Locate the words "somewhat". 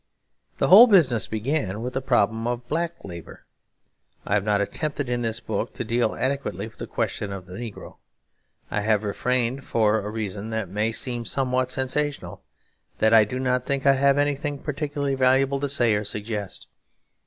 11.23-11.69